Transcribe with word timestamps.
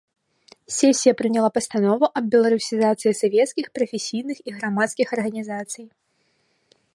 Сесія 0.75 1.13
прыняла 1.19 1.49
пастанову 1.57 2.09
аб 2.21 2.25
беларусізацыі 2.35 3.13
савецкіх, 3.21 3.65
прафесійных 3.77 4.37
і 4.47 4.55
грамадскіх 4.57 5.07
арганізацый. 5.19 5.85